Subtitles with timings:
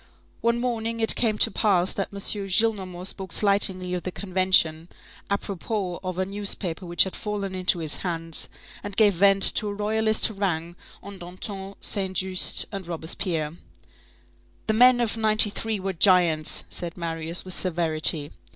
[0.41, 2.17] One morning it came to pass that M.
[2.17, 4.89] Gillenormand spoke slightingly of the Convention,
[5.29, 8.49] apropos of a newspaper which had fallen into his hands,
[8.81, 15.17] and gave vent to a Royalist harangue on Danton, Saint Juste and Robespierre.—"The men of
[15.17, 18.31] '93 were giants," said Marius with severity.